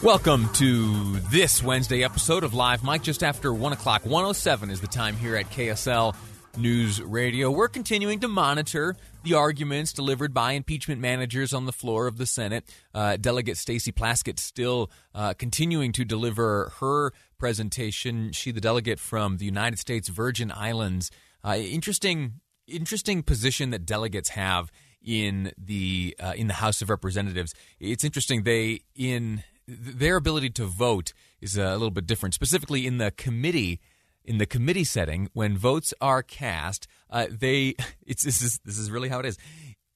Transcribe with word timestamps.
Welcome 0.00 0.48
to 0.50 1.18
this 1.30 1.60
Wednesday 1.60 2.04
episode 2.04 2.44
of 2.44 2.54
Live 2.54 2.84
Mic. 2.84 3.02
Just 3.02 3.24
after 3.24 3.52
1 3.52 3.72
o'clock, 3.72 4.06
107 4.06 4.70
is 4.70 4.80
the 4.80 4.86
time 4.86 5.16
here 5.16 5.34
at 5.34 5.50
KSL 5.50 6.14
News 6.56 7.02
Radio. 7.02 7.50
We're 7.50 7.66
continuing 7.66 8.20
to 8.20 8.28
monitor 8.28 8.94
the 9.24 9.34
arguments 9.34 9.92
delivered 9.92 10.32
by 10.32 10.52
impeachment 10.52 11.00
managers 11.00 11.52
on 11.52 11.66
the 11.66 11.72
floor 11.72 12.06
of 12.06 12.16
the 12.16 12.26
Senate. 12.26 12.64
Uh, 12.94 13.16
Delegate 13.16 13.56
Stacey 13.56 13.90
Plaskett 13.90 14.38
still 14.38 14.88
uh, 15.16 15.34
continuing 15.34 15.90
to 15.90 16.04
deliver 16.04 16.72
her 16.78 17.12
presentation. 17.36 18.30
She, 18.30 18.52
the 18.52 18.60
delegate 18.60 19.00
from 19.00 19.38
the 19.38 19.46
United 19.46 19.80
States 19.80 20.08
Virgin 20.08 20.52
Islands. 20.52 21.10
Uh, 21.42 21.56
interesting, 21.56 22.34
interesting 22.68 23.24
position 23.24 23.70
that 23.70 23.84
delegates 23.84 24.28
have 24.28 24.70
in 25.02 25.52
the 25.58 26.14
uh, 26.20 26.34
in 26.36 26.46
the 26.46 26.54
House 26.54 26.82
of 26.82 26.88
Representatives. 26.88 27.52
It's 27.80 28.04
interesting. 28.04 28.44
They 28.44 28.82
in 28.94 29.42
their 29.68 30.16
ability 30.16 30.50
to 30.50 30.64
vote 30.64 31.12
is 31.40 31.58
a 31.58 31.72
little 31.72 31.90
bit 31.90 32.06
different. 32.06 32.34
Specifically 32.34 32.86
in 32.86 32.98
the 32.98 33.10
committee 33.10 33.80
in 34.24 34.38
the 34.38 34.46
committee 34.46 34.84
setting 34.84 35.30
when 35.32 35.56
votes 35.56 35.94
are 36.00 36.22
cast, 36.22 36.86
uh, 37.10 37.26
they 37.30 37.74
it's 38.06 38.24
this 38.24 38.42
is 38.42 38.60
this 38.64 38.78
is 38.78 38.90
really 38.90 39.08
how 39.08 39.20
it 39.20 39.26
is. 39.26 39.38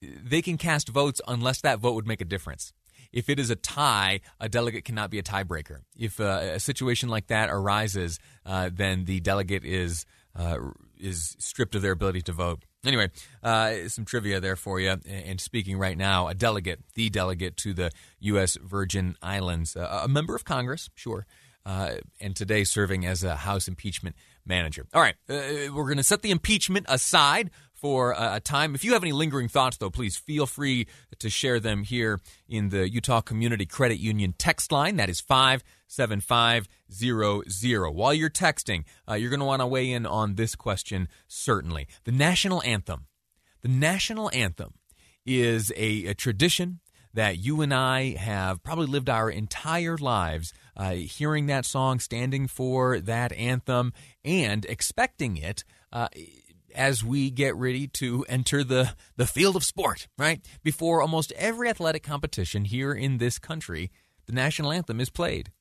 They 0.00 0.42
can 0.42 0.58
cast 0.58 0.88
votes 0.88 1.20
unless 1.26 1.60
that 1.60 1.78
vote 1.78 1.94
would 1.94 2.06
make 2.06 2.20
a 2.20 2.26
difference. 2.26 2.72
If 3.12 3.28
it 3.28 3.38
is 3.38 3.50
a 3.50 3.56
tie, 3.56 4.20
a 4.40 4.48
delegate 4.48 4.84
cannot 4.84 5.10
be 5.10 5.18
a 5.18 5.22
tiebreaker. 5.22 5.80
If 5.96 6.18
uh, 6.18 6.40
a 6.54 6.60
situation 6.60 7.08
like 7.08 7.26
that 7.26 7.50
arises, 7.50 8.18
uh, 8.46 8.70
then 8.72 9.04
the 9.04 9.20
delegate 9.20 9.64
is 9.64 10.06
uh, 10.34 10.58
is 10.98 11.36
stripped 11.38 11.74
of 11.74 11.82
their 11.82 11.92
ability 11.92 12.22
to 12.22 12.32
vote. 12.32 12.64
Anyway, 12.84 13.11
uh, 13.44 13.88
some 13.88 14.05
trivia 14.05 14.41
there 14.41 14.56
for 14.56 14.80
you. 14.80 14.97
And 15.08 15.41
speaking 15.41 15.78
right 15.78 15.97
now, 15.97 16.27
a 16.27 16.34
delegate, 16.34 16.80
the 16.94 17.11
delegate 17.11 17.56
to 17.58 17.72
the 17.72 17.92
U.S. 18.20 18.58
Virgin 18.61 19.16
Islands, 19.22 19.77
uh, 19.77 20.00
a 20.02 20.08
member 20.08 20.34
of 20.34 20.44
Congress, 20.44 20.91
sure, 20.97 21.27
uh, 21.64 21.92
and 22.20 22.34
today 22.34 22.64
serving 22.64 23.06
as 23.06 23.22
a 23.22 23.36
House 23.36 23.69
impeachment 23.69 24.16
manager. 24.44 24.86
All 24.92 25.00
right, 25.00 25.14
uh, 25.30 25.72
we're 25.72 25.84
going 25.84 25.98
to 25.98 26.02
set 26.02 26.22
the 26.22 26.33
impeachment 26.33 26.86
aside 26.89 27.50
for 27.72 28.14
a 28.17 28.40
time. 28.40 28.74
If 28.74 28.85
you 28.85 28.92
have 28.92 29.02
any 29.02 29.12
lingering 29.12 29.48
thoughts, 29.48 29.77
though, 29.77 29.90
please 29.90 30.17
feel 30.17 30.46
free 30.46 30.86
to 31.18 31.30
share 31.30 31.58
them 31.58 31.83
here 31.83 32.20
in 32.48 32.68
the 32.68 32.89
Utah 32.89 33.20
Community 33.20 33.67
Credit 33.67 33.98
Union 33.98 34.35
text 34.39 34.70
line. 34.70 34.96
That 34.96 35.08
is 35.08 35.20
57500. 35.92 37.91
While 37.91 38.14
you're 38.14 38.30
texting, 38.30 38.85
uh, 39.08 39.14
you're 39.14 39.30
going 39.30 39.41
to 39.41 39.47
want 39.47 39.61
to 39.61 39.67
weigh 39.67 39.91
in 39.91 40.07
on 40.07 40.36
this 40.36 40.55
question, 40.55 41.08
certainly. 41.29 41.86
The 42.05 42.13
national 42.13 42.63
anthem. 42.63 43.07
The 43.61 43.69
national 43.69 44.30
anthem 44.33 44.75
is 45.25 45.70
a, 45.77 46.07
a 46.07 46.14
tradition 46.14 46.80
that 47.14 47.39
you 47.39 47.61
and 47.61 47.75
I 47.75 48.14
have 48.14 48.63
probably 48.63 48.86
lived 48.86 49.11
our 49.11 49.30
entire 49.30 49.98
lives 49.98 50.55
uh, 50.77 50.92
hearing 50.92 51.47
that 51.47 51.67
song, 51.67 52.01
standing 52.01 52.47
for 52.47 52.98
that 53.01 53.33
anthem, 53.33 53.92
and 54.24 54.64
expecting 54.64 55.36
it. 55.36 55.64
Uh, 55.92 56.09
as 56.74 57.05
we 57.05 57.30
get 57.30 57.55
ready 57.55 57.86
to 57.86 58.24
enter 58.30 58.64
the, 58.64 58.95
the 59.19 59.27
field 59.27 59.57
of 59.57 59.63
sport, 59.63 60.09
right? 60.17 60.41
Before 60.63 61.03
almost 61.03 61.30
every 61.33 61.69
athletic 61.69 62.03
competition 62.03 62.64
here 62.64 62.95
in 62.95 63.19
this 63.19 63.39
country, 63.39 63.91
the 64.24 64.33
national 64.33 64.73
anthem 64.73 64.98
is 64.98 65.11
played. 65.11 65.53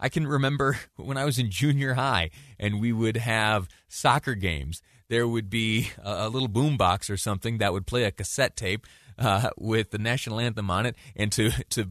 I 0.00 0.08
can 0.08 0.26
remember 0.26 0.78
when 0.96 1.16
I 1.16 1.24
was 1.24 1.38
in 1.38 1.50
junior 1.50 1.94
high 1.94 2.30
and 2.58 2.80
we 2.80 2.92
would 2.92 3.16
have 3.16 3.68
soccer 3.88 4.34
games. 4.34 4.82
There 5.08 5.26
would 5.26 5.48
be 5.48 5.90
a, 6.02 6.26
a 6.26 6.28
little 6.28 6.48
boombox 6.48 7.10
or 7.10 7.16
something 7.16 7.58
that 7.58 7.72
would 7.72 7.86
play 7.86 8.04
a 8.04 8.10
cassette 8.10 8.56
tape 8.56 8.86
uh, 9.18 9.50
with 9.56 9.90
the 9.90 9.98
national 9.98 10.38
anthem 10.38 10.70
on 10.70 10.86
it, 10.86 10.96
and 11.16 11.32
to 11.32 11.50
to 11.70 11.88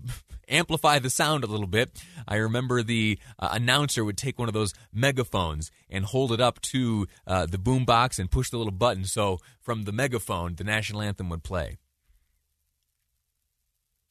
amplify 0.48 1.00
the 1.00 1.10
sound 1.10 1.44
a 1.44 1.48
little 1.48 1.68
bit, 1.68 1.92
I 2.28 2.38
remember 2.38 2.82
the 2.82 3.20
uh, 3.38 3.50
announcer 3.52 4.06
would 4.06 4.18
take 4.18 4.40
one 4.40 4.48
of 4.48 4.54
those 4.54 4.74
megaphones 4.94 5.72
and 5.90 6.06
hold 6.06 6.32
it 6.32 6.40
up 6.40 6.62
to 6.62 7.08
uh, 7.26 7.46
the 7.46 7.58
boombox 7.58 8.18
and 8.18 8.32
push 8.32 8.50
the 8.50 8.58
little 8.58 8.72
button, 8.72 9.04
so 9.04 9.40
from 9.60 9.84
the 9.84 9.92
megaphone 9.92 10.56
the 10.56 10.64
national 10.64 11.02
anthem 11.02 11.30
would 11.30 11.44
play. 11.44 11.78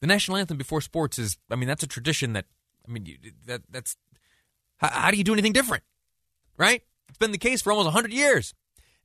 The 0.01 0.07
national 0.07 0.37
anthem 0.37 0.59
before 0.59 0.83
sports 0.83 1.19
is, 1.19 1.39
I 1.51 1.57
mean, 1.57 1.69
that's 1.69 1.83
a 1.83 1.87
tradition 1.87 2.35
that, 2.35 2.45
I 2.89 2.93
mean, 2.93 3.17
that 3.47 3.63
that's 3.71 3.97
how, 4.79 4.89
how 4.89 5.11
do 5.11 5.17
you 5.17 5.25
do 5.25 5.33
anything 5.33 5.53
different, 5.53 5.85
right? 6.57 6.83
It's 7.09 7.19
been 7.19 7.33
the 7.33 7.39
case 7.39 7.63
for 7.63 7.73
almost 7.73 7.87
100 7.87 8.13
years. 8.13 8.55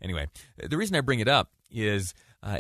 Anyway, 0.02 0.28
the 0.58 0.78
reason 0.78 0.96
I 0.96 1.02
bring 1.02 1.20
it 1.20 1.28
up 1.28 1.52
is 1.70 2.14
uh, 2.42 2.58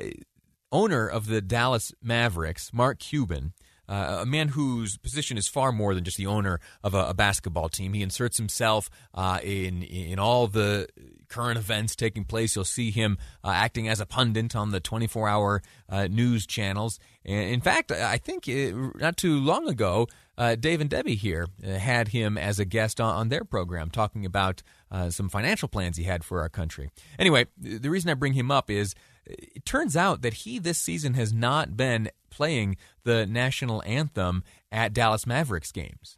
owner 0.72 1.08
of 1.08 1.28
the 1.28 1.42
Dallas 1.42 1.92
Mavericks, 2.02 2.72
Mark 2.72 3.00
Cuban, 3.00 3.54
uh, 3.90 4.20
a 4.22 4.26
man 4.26 4.50
whose 4.50 4.98
position 4.98 5.38
is 5.38 5.50
far 5.50 5.72
more 5.74 5.94
than 5.94 6.04
just 6.04 6.16
the 6.16 6.28
owner 6.28 6.62
of 6.84 6.94
a, 6.94 7.08
a 7.08 7.14
basketball 7.14 7.68
team. 7.68 7.94
He 7.94 8.02
inserts 8.02 8.38
himself 8.38 8.90
uh, 9.14 9.40
in 9.44 9.84
in 9.84 10.18
all 10.18 10.48
the 10.48 10.88
current 11.28 11.58
events 11.58 11.96
taking 11.96 12.24
place. 12.24 12.56
You'll 12.56 12.64
see 12.64 12.92
him 12.92 13.18
uh, 13.44 13.50
acting 13.50 13.90
as 13.90 14.00
a 14.00 14.06
pundit 14.06 14.56
on 14.56 14.72
the 14.72 14.80
24 14.80 15.28
hour 15.28 15.62
uh, 15.90 16.08
news 16.08 16.46
channels. 16.46 17.00
And 17.26 17.50
in 17.50 17.60
fact, 17.60 17.92
I 17.92 18.18
think 18.18 18.48
it, 18.48 18.74
not 18.96 19.18
too 19.18 19.40
long 19.40 19.68
ago, 19.68 20.08
uh, 20.42 20.56
Dave 20.56 20.82
and 20.82 20.90
Debbie 20.90 21.16
here 21.16 21.48
uh, 21.66 21.74
had 21.74 22.10
him 22.10 22.38
as 22.38 22.60
a 22.60 22.66
guest 22.66 23.00
on, 23.00 23.16
on 23.16 23.30
their 23.30 23.44
program 23.44 23.90
talking 23.90 24.26
about 24.26 24.64
some 25.10 25.30
financial 25.30 25.70
plans 25.70 25.96
he 25.96 26.04
had 26.04 26.22
for 26.22 26.42
our 26.42 26.50
country. 26.50 26.90
Anyway, 27.18 27.46
the 27.58 27.90
reason 27.90 28.10
I 28.10 28.14
bring 28.14 28.34
him 28.34 28.52
up 28.52 28.70
is 28.70 28.94
it 29.26 29.66
turns 29.66 29.96
out 29.96 30.22
that 30.22 30.34
he 30.34 30.60
this 30.60 30.78
season 30.78 31.14
has 31.14 31.32
not 31.32 31.78
been 31.78 32.10
playing 32.30 32.78
the 33.04 33.26
national 33.26 33.84
anthem 33.86 34.44
at 34.72 34.94
Dallas 34.94 35.26
Mavericks 35.26 35.72
games. 35.72 36.18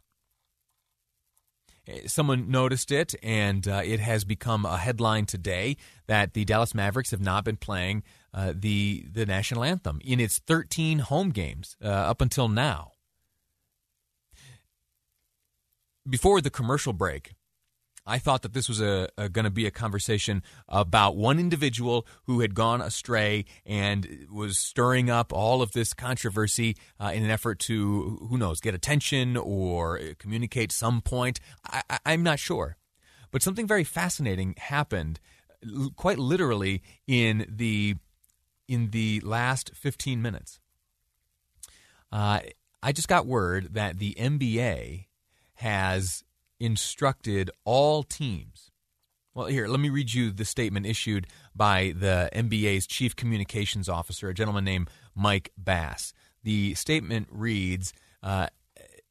Eh, 1.86 2.00
someone 2.06 2.50
noticed 2.50 2.90
it, 2.90 3.14
and 3.22 3.68
uh, 3.68 3.82
it 3.84 4.00
has 4.00 4.24
become 4.24 4.64
a 4.64 4.78
headline 4.78 5.26
today 5.26 5.76
that 6.06 6.32
the 6.32 6.44
Dallas 6.44 6.74
Mavericks 6.74 7.10
have 7.10 7.20
not 7.20 7.44
been 7.44 7.56
playing 7.56 8.02
uh, 8.32 8.52
the 8.54 9.06
the 9.12 9.26
national 9.26 9.62
anthem 9.62 10.00
in 10.02 10.18
its 10.18 10.38
13 10.38 11.00
home 11.00 11.30
games 11.30 11.76
uh, 11.84 11.88
up 11.88 12.20
until 12.20 12.48
now. 12.48 12.93
Before 16.08 16.40
the 16.40 16.50
commercial 16.50 16.92
break, 16.92 17.34
I 18.06 18.18
thought 18.18 18.42
that 18.42 18.52
this 18.52 18.68
was 18.68 18.80
a, 18.80 19.08
a 19.16 19.28
going 19.30 19.46
to 19.46 19.50
be 19.50 19.66
a 19.66 19.70
conversation 19.70 20.42
about 20.68 21.16
one 21.16 21.38
individual 21.38 22.06
who 22.24 22.40
had 22.40 22.54
gone 22.54 22.82
astray 22.82 23.46
and 23.64 24.26
was 24.30 24.58
stirring 24.58 25.08
up 25.08 25.32
all 25.32 25.62
of 25.62 25.72
this 25.72 25.94
controversy 25.94 26.76
uh, 27.00 27.12
in 27.14 27.24
an 27.24 27.30
effort 27.30 27.58
to, 27.60 28.26
who 28.28 28.36
knows, 28.36 28.60
get 28.60 28.74
attention 28.74 29.36
or 29.38 29.98
communicate 30.18 30.70
some 30.70 31.00
point. 31.00 31.40
I, 31.64 31.98
I'm 32.04 32.22
not 32.22 32.38
sure. 32.38 32.76
But 33.30 33.42
something 33.42 33.66
very 33.66 33.84
fascinating 33.84 34.54
happened, 34.58 35.18
quite 35.96 36.18
literally, 36.18 36.82
in 37.06 37.46
the 37.48 37.96
in 38.68 38.90
the 38.90 39.20
last 39.20 39.72
15 39.74 40.22
minutes. 40.22 40.60
Uh, 42.10 42.40
I 42.82 42.92
just 42.92 43.08
got 43.08 43.26
word 43.26 43.74
that 43.74 43.98
the 43.98 44.14
NBA 44.18 45.06
has 45.54 46.24
instructed 46.60 47.50
all 47.64 48.02
teams. 48.02 48.70
Well, 49.34 49.46
here, 49.46 49.66
let 49.66 49.80
me 49.80 49.90
read 49.90 50.14
you 50.14 50.30
the 50.30 50.44
statement 50.44 50.86
issued 50.86 51.26
by 51.56 51.92
the 51.96 52.30
NBA's 52.32 52.86
chief 52.86 53.16
communications 53.16 53.88
officer, 53.88 54.28
a 54.28 54.34
gentleman 54.34 54.64
named 54.64 54.90
Mike 55.14 55.50
Bass. 55.58 56.12
The 56.44 56.74
statement 56.74 57.28
reads 57.30 57.92
uh, 58.22 58.46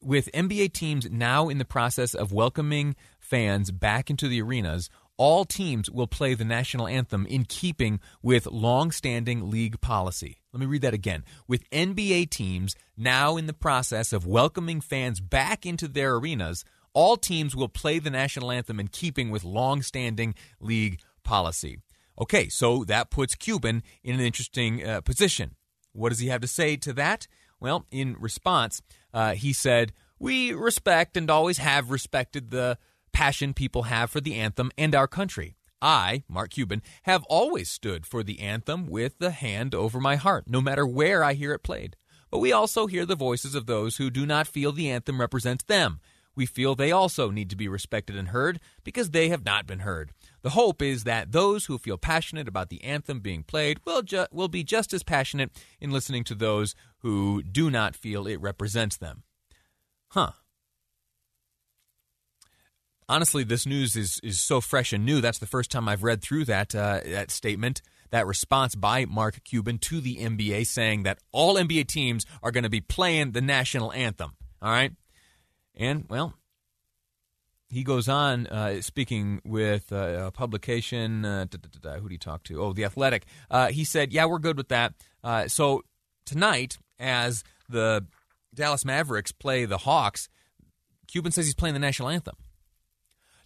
with 0.01 0.31
NBA 0.33 0.73
teams 0.73 1.09
now 1.09 1.49
in 1.49 1.57
the 1.57 1.65
process 1.65 2.13
of 2.13 2.31
welcoming 2.31 2.95
fans 3.19 3.71
back 3.71 4.09
into 4.09 4.27
the 4.27 4.41
arenas, 4.41 4.89
all 5.17 5.45
teams 5.45 5.89
will 5.89 6.07
play 6.07 6.33
the 6.33 6.45
national 6.45 6.87
anthem 6.87 7.25
in 7.25 7.45
keeping 7.45 7.99
with 8.21 8.45
long-standing 8.47 9.49
league 9.49 9.79
policy. 9.81 10.42
Let 10.53 10.59
me 10.59 10.67
read 10.67 10.83
that 10.83 10.93
again. 10.93 11.23
With 11.47 11.69
NBA 11.71 12.29
teams 12.29 12.75
now 12.95 13.37
in 13.37 13.47
the 13.47 13.53
process 13.53 14.13
of 14.13 14.27
welcoming 14.27 14.81
fans 14.81 15.19
back 15.19 15.65
into 15.65 15.87
their 15.87 16.15
arenas, 16.15 16.63
all 16.93 17.17
teams 17.17 17.55
will 17.55 17.69
play 17.69 17.97
the 17.97 18.11
national 18.11 18.51
anthem 18.51 18.79
in 18.79 18.87
keeping 18.87 19.31
with 19.31 19.43
long-standing 19.43 20.35
league 20.59 20.99
policy. 21.23 21.79
Okay, 22.21 22.49
so 22.49 22.83
that 22.83 23.09
puts 23.09 23.33
Cuban 23.33 23.81
in 24.03 24.13
an 24.13 24.21
interesting 24.21 24.85
uh, 24.85 25.01
position. 25.01 25.55
What 25.91 26.09
does 26.09 26.19
he 26.19 26.27
have 26.27 26.41
to 26.41 26.47
say 26.47 26.75
to 26.77 26.93
that? 26.93 27.27
Well, 27.59 27.87
in 27.89 28.15
response, 28.19 28.83
uh, 29.11 29.33
he 29.33 29.53
said, 29.53 29.91
We 30.19 30.53
respect 30.53 31.17
and 31.17 31.31
always 31.31 31.57
have 31.57 31.89
respected 31.89 32.51
the 32.51 32.77
passion 33.11 33.53
people 33.53 33.83
have 33.83 34.11
for 34.11 34.21
the 34.21 34.35
anthem 34.35 34.71
and 34.77 34.93
our 34.93 35.07
country. 35.07 35.55
I, 35.83 36.23
Mark 36.29 36.51
Cuban, 36.51 36.81
have 37.03 37.23
always 37.25 37.69
stood 37.69 38.05
for 38.05 38.23
the 38.23 38.39
anthem 38.39 38.87
with 38.87 39.19
the 39.19 39.31
hand 39.31 39.75
over 39.75 39.99
my 39.99 40.15
heart, 40.15 40.45
no 40.47 40.61
matter 40.61 40.87
where 40.87 41.23
I 41.23 41.33
hear 41.33 41.53
it 41.53 41.59
played. 41.59 41.97
But 42.31 42.39
we 42.39 42.53
also 42.53 42.87
hear 42.87 43.05
the 43.05 43.15
voices 43.15 43.53
of 43.53 43.65
those 43.65 43.97
who 43.97 44.09
do 44.09 44.25
not 44.25 44.47
feel 44.47 44.71
the 44.71 44.89
anthem 44.89 45.19
represents 45.19 45.65
them. 45.65 45.99
We 46.35 46.45
feel 46.47 46.73
they 46.73 46.91
also 46.91 47.29
need 47.29 47.49
to 47.51 47.55
be 47.55 47.67
respected 47.67 48.15
and 48.15 48.29
heard 48.29 48.59
because 48.83 49.11
they 49.11 49.29
have 49.29 49.45
not 49.45 49.67
been 49.67 49.79
heard. 49.79 50.13
The 50.41 50.51
hope 50.51 50.81
is 50.81 51.03
that 51.03 51.31
those 51.31 51.65
who 51.65 51.77
feel 51.77 51.97
passionate 51.97 52.47
about 52.47 52.69
the 52.69 52.83
anthem 52.83 53.19
being 53.19 53.43
played 53.43 53.79
will, 53.85 54.01
ju- 54.01 54.25
will 54.31 54.47
be 54.47 54.63
just 54.63 54.93
as 54.93 55.03
passionate 55.03 55.51
in 55.79 55.91
listening 55.91 56.23
to 56.23 56.33
those 56.33 56.73
who 56.99 57.43
do 57.43 57.69
not 57.69 57.95
feel 57.95 58.25
it 58.25 58.41
represents 58.41 58.97
them. 58.97 59.23
Huh 60.07 60.31
honestly, 63.09 63.43
this 63.43 63.65
news 63.65 63.95
is 63.95 64.19
is 64.23 64.39
so 64.39 64.61
fresh 64.61 64.93
and 64.93 65.05
new. 65.05 65.21
That's 65.21 65.39
the 65.39 65.45
first 65.47 65.71
time 65.71 65.87
I've 65.87 66.03
read 66.03 66.21
through 66.21 66.45
that 66.45 66.73
uh, 66.75 67.01
that 67.05 67.31
statement, 67.31 67.81
that 68.11 68.27
response 68.27 68.75
by 68.75 69.05
Mark 69.05 69.43
Cuban 69.43 69.77
to 69.79 70.01
the 70.01 70.17
NBA, 70.17 70.67
saying 70.67 71.03
that 71.03 71.19
all 71.31 71.55
NBA 71.55 71.87
teams 71.87 72.25
are 72.41 72.51
going 72.51 72.63
to 72.63 72.69
be 72.69 72.81
playing 72.81 73.31
the 73.31 73.41
national 73.41 73.91
anthem. 73.93 74.31
All 74.61 74.71
right, 74.71 74.91
and 75.75 76.05
well. 76.09 76.33
He 77.69 77.83
goes 77.83 78.07
on 78.07 78.45
uh, 78.45 78.81
speaking 78.81 79.41
with 79.43 79.91
uh, 79.91 80.25
a 80.27 80.31
publication. 80.31 81.25
Uh, 81.25 81.47
who 81.49 82.03
did 82.03 82.11
he 82.11 82.17
talk 82.19 82.43
to? 82.43 82.61
Oh, 82.61 82.71
The 82.71 82.85
Athletic. 82.85 83.25
Uh, 83.49 83.69
he 83.69 83.83
said, 83.83 84.13
Yeah, 84.13 84.25
we're 84.25 84.37
good 84.37 84.57
with 84.57 84.67
that. 84.67 84.93
Uh, 85.23 85.47
so 85.47 85.81
tonight, 86.23 86.77
as 86.99 87.43
the 87.67 88.05
Dallas 88.53 88.85
Mavericks 88.85 89.31
play 89.31 89.65
the 89.65 89.79
Hawks, 89.79 90.29
Cuban 91.07 91.31
says 91.31 91.45
he's 91.45 91.55
playing 91.55 91.73
the 91.73 91.79
national 91.79 92.09
anthem. 92.09 92.35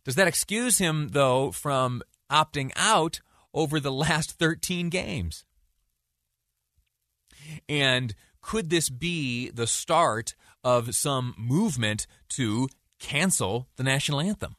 Does 0.08 0.16
that 0.16 0.28
excuse 0.30 0.78
him, 0.78 1.10
though, 1.10 1.52
from 1.52 2.02
opting 2.32 2.72
out 2.78 3.20
over 3.54 3.78
the 3.78 3.92
last 4.06 4.40
13 4.40 4.88
games? 4.88 5.44
And 7.68 8.16
could 8.42 8.70
this 8.70 8.90
be 8.90 9.50
the 9.50 9.68
start 9.68 10.34
of 10.64 10.96
some 10.96 11.36
movement 11.38 12.08
to 12.30 12.70
cancel 13.00 13.68
the 13.76 13.84
national 13.84 14.22
anthem? 14.22 14.56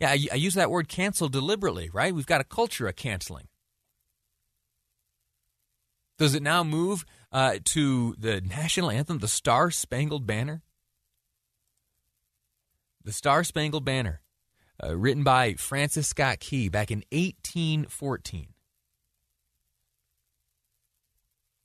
Yeah, 0.00 0.10
I, 0.10 0.26
I 0.32 0.34
use 0.34 0.54
that 0.54 0.70
word 0.70 0.88
cancel 0.88 1.28
deliberately, 1.28 1.88
right? 1.92 2.12
We've 2.12 2.26
got 2.26 2.40
a 2.40 2.44
culture 2.44 2.88
of 2.88 2.96
canceling. 2.96 3.46
Does 6.18 6.34
it 6.34 6.42
now 6.42 6.64
move 6.64 7.04
uh, 7.30 7.58
to 7.66 8.16
the 8.18 8.40
national 8.40 8.90
anthem, 8.90 9.20
the 9.20 9.28
Star 9.28 9.70
Spangled 9.70 10.26
Banner? 10.26 10.62
The 13.04 13.12
Star 13.12 13.42
Spangled 13.42 13.84
Banner, 13.84 14.20
uh, 14.82 14.96
written 14.96 15.24
by 15.24 15.54
Francis 15.54 16.08
Scott 16.08 16.40
Key 16.40 16.68
back 16.68 16.90
in 16.90 17.04
1814. 17.10 18.48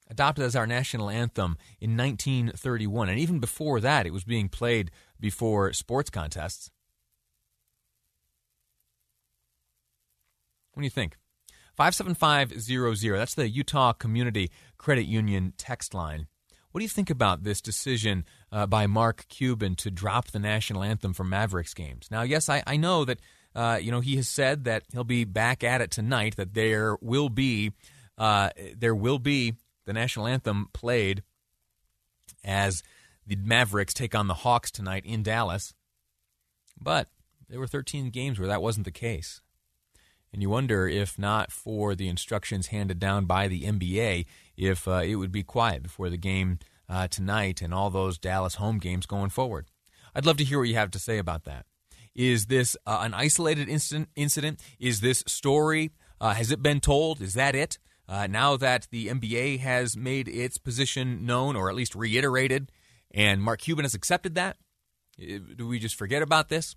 Adopted 0.10 0.45
as 0.45 0.56
our 0.56 0.66
national 0.66 1.10
anthem 1.10 1.57
in 1.81 1.98
1931. 1.98 3.10
And 3.10 3.19
even 3.19 3.39
before 3.39 3.81
that, 3.81 4.06
it 4.06 4.13
was 4.13 4.24
being 4.24 4.48
played 4.48 4.89
before 5.19 5.74
sports 5.74 6.10
contests. 6.10 6.72
What 10.74 10.81
do 10.81 10.86
you 10.86 10.92
think? 10.92 11.18
57500, 11.75 13.18
that's 13.18 13.36
the 13.36 13.50
Utah 13.50 13.94
Community 13.94 14.50
Credit 14.78 15.06
Union 15.06 15.54
text 15.57 15.94
line. 15.94 16.28
What 16.77 16.81
do 16.81 16.85
you 16.85 16.89
think 16.89 17.09
about 17.09 17.44
this 17.44 17.59
decision 17.59 18.24
uh, 18.51 18.68
by 18.68 18.85
Mark 18.85 19.25
Cuban 19.29 19.74
to 19.77 19.89
drop 19.89 20.27
the 20.27 20.38
national 20.38 20.83
anthem 20.83 21.12
from 21.12 21.27
Mavericks 21.27 21.74
games? 21.74 22.07
Now, 22.12 22.21
yes, 22.21 22.50
I, 22.50 22.62
I 22.68 22.77
know 22.77 23.03
that 23.03 23.18
uh, 23.56 23.79
you 23.81 23.89
know 23.89 24.00
he 24.00 24.15
has 24.18 24.27
said 24.27 24.65
that 24.65 24.83
he'll 24.94 25.03
be 25.03 25.24
back 25.24 25.63
at 25.63 25.81
it 25.81 25.89
tonight. 25.89 26.35
That 26.35 26.53
there 26.53 26.95
will 27.01 27.29
be 27.29 27.71
uh, 28.15 28.51
there 28.77 28.94
will 28.94 29.18
be 29.18 29.56
the 29.85 29.94
national 29.94 30.27
anthem 30.27 30.69
played 30.71 31.24
as 32.44 32.83
the 33.25 33.38
Mavericks 33.38 33.95
take 33.95 34.13
on 34.13 34.27
the 34.27 34.35
Hawks 34.35 34.69
tonight 34.69 35.03
in 35.03 35.23
Dallas. 35.23 35.73
But 36.80 37.07
there 37.50 37.57
were 37.59 37.65
13 37.65 38.12
games 38.12 38.38
where 38.38 38.50
that 38.50 38.62
wasn't 38.62 38.85
the 38.85 38.91
case. 38.91 39.41
And 40.31 40.44
you 40.44 40.51
wonder 40.51 40.88
if 40.88 41.18
not 41.18 41.51
for 41.51 41.95
the 41.95 42.07
instructions 42.07 42.68
handed 42.68 43.00
down 43.00 43.25
by 43.25 43.47
the 43.47 43.63
NBA, 43.63 44.27
if 44.57 44.88
uh, 44.88 45.01
it 45.06 45.15
would 45.15 45.31
be 45.31 45.44
quiet 45.44 45.83
before 45.83 46.09
the 46.09 46.18
game 46.18 46.59
uh, 46.89 47.07
tonight 47.07 47.62
and 47.62 47.74
all 47.74 47.89
those 47.89 48.18
Dallas 48.18 48.56
home 48.56 48.80
games 48.80 49.06
going 49.06 49.30
forward. 49.30 49.68
I'd 50.15 50.25
love 50.25 50.38
to 50.38 50.44
hear 50.44 50.59
what 50.59 50.68
you 50.68 50.75
have 50.75 50.92
to 50.92 51.00
say 51.00 51.19
about 51.19 51.44
that. 51.44 51.65
Is 52.15 52.48
this 52.48 52.75
uh, 52.88 53.00
an 53.01 53.13
isolated 53.13 53.69
incident? 53.69 54.09
Incident? 54.15 54.59
Is 54.80 55.01
this 55.01 55.24
story? 55.27 55.92
Uh, 56.19 56.33
has 56.33 56.51
it 56.51 56.63
been 56.63 56.80
told? 56.80 57.21
Is 57.21 57.36
that 57.36 57.56
it? 57.56 57.77
Uh, 58.09 58.25
now 58.25 58.57
that 58.57 58.88
the 58.89 59.07
NBA 59.07 59.59
has 59.59 59.95
made 59.95 60.27
its 60.27 60.57
position 60.57 61.25
known, 61.25 61.56
or 61.56 61.69
at 61.69 61.75
least 61.75 61.94
reiterated, 61.94 62.71
and 63.12 63.44
Mark 63.44 63.62
Cuban 63.62 63.86
has 63.86 63.94
accepted 63.94 64.33
that, 64.36 64.57
do 65.18 65.68
we 65.68 65.77
just 65.77 65.95
forget 65.95 66.21
about 66.21 66.50
this? 66.50 66.75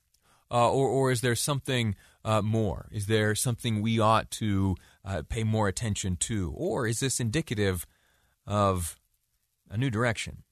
Uh, 0.51 0.69
or, 0.69 0.89
or 0.89 1.11
is 1.13 1.21
there 1.21 1.37
something 1.37 1.95
more? 2.43 2.89
Is 2.91 3.07
there 3.07 3.35
something 3.35 3.81
we 3.81 4.01
ought 4.01 4.31
to 4.33 4.77
uh, 5.05 5.23
pay 5.29 5.45
more 5.45 5.69
attention 5.69 6.17
to? 6.17 6.53
Or 6.55 6.87
is 6.87 7.01
this 7.01 7.21
indicative 7.21 7.87
of 8.47 8.97
a 9.71 9.77
new 9.77 9.91
direction? 9.91 10.43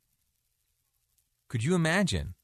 Could 1.48 1.64
you 1.64 1.74
imagine 1.74 2.34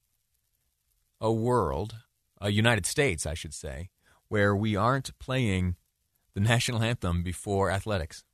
a 1.21 1.33
world, 1.33 1.97
a 2.41 2.51
United 2.51 2.87
States, 2.87 3.27
I 3.27 3.35
should 3.35 3.55
say, 3.55 3.91
where 4.29 4.57
we 4.57 4.75
aren't 4.77 5.19
playing 5.19 5.77
the 6.35 6.41
national 6.41 6.83
anthem 6.83 7.23
before 7.23 7.71
athletics? 7.71 8.25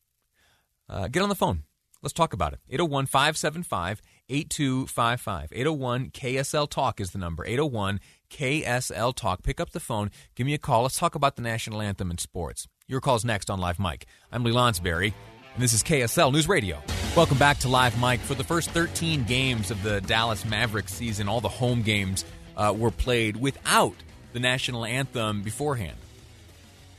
Uh, 0.89 1.09
get 1.09 1.23
on 1.23 1.29
the 1.29 1.35
phone. 1.35 1.65
Let's 2.03 2.15
talk 2.15 2.33
about 2.33 2.55
it. 2.55 2.61
801 2.69 3.07
575 3.07 4.01
8255. 4.29 5.49
801 5.53 6.11
KSL 6.11 6.71
Talk 6.71 7.01
is 7.01 7.11
the 7.11 7.19
number. 7.19 7.45
801 7.45 8.01
KSL 8.31 9.15
Talk. 9.15 9.43
Pick 9.43 9.61
up 9.61 9.71
the 9.71 9.81
phone. 9.81 10.11
Give 10.35 10.47
me 10.47 10.55
a 10.55 10.59
call. 10.59 10.83
Let's 10.83 10.99
talk 10.99 11.15
about 11.15 11.37
the 11.37 11.43
national 11.43 11.83
anthem 11.83 12.11
in 12.11 12.19
sports. 12.19 12.69
Your 12.91 13.01
call's 13.01 13.25
next 13.25 13.51
on 13.51 13.61
Live 13.61 13.79
Mic. 13.79 14.05
I'm 14.33 14.43
Lee 14.43 14.51
Lonsberry, 14.51 15.15
and 15.55 15.63
this 15.63 15.73
is 15.73 15.85
KSL 15.85 16.33
News 16.33 16.49
Radio. 16.49 16.83
Welcome 17.15 17.39
back 17.39 17.59
to 17.59 17.69
Live 17.69 17.97
Mic. 18.01 18.19
For 18.19 18.35
the 18.35 18.43
first 18.43 18.71
13 18.71 19.23
games 19.23 19.71
of 19.71 19.81
the 19.85 20.01
Dallas 20.01 20.45
Mavericks 20.45 20.93
season, 20.93 21.29
all 21.29 21.41
the 21.41 21.49
home 21.49 21.83
games 21.83 22.25
uh, 22.57 22.75
were 22.77 22.91
played 22.91 23.37
without 23.37 23.95
the 24.33 24.41
national 24.41 24.85
anthem 24.85 25.43
beforehand. 25.43 25.97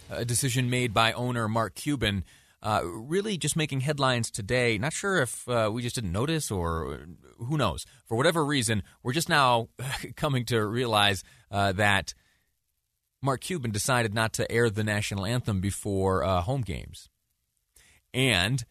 A 0.09 0.23
decision 0.23 0.69
made 0.69 0.93
by 0.93 1.11
owner 1.11 1.49
Mark 1.49 1.75
Cuban 1.75 2.23
uh, 2.63 2.83
really 2.85 3.35
just 3.35 3.57
making 3.57 3.81
headlines 3.81 4.31
today. 4.31 4.77
Not 4.77 4.93
sure 4.93 5.21
if 5.21 5.45
uh, 5.49 5.71
we 5.73 5.81
just 5.81 5.95
didn't 5.95 6.13
notice 6.13 6.51
or 6.51 7.01
who 7.37 7.57
knows. 7.57 7.85
For 8.05 8.15
whatever 8.15 8.45
reason, 8.45 8.83
we're 9.03 9.11
just 9.11 9.27
now 9.27 9.67
coming 10.15 10.45
to 10.45 10.65
realize 10.65 11.25
uh, 11.51 11.73
that 11.73 12.13
Mark 13.21 13.41
Cuban 13.41 13.71
decided 13.71 14.13
not 14.13 14.33
to 14.33 14.51
air 14.51 14.69
the 14.69 14.83
national 14.83 15.25
anthem 15.25 15.61
before 15.61 16.23
uh, 16.23 16.41
home 16.41 16.61
games. 16.61 17.09
And 18.13 18.63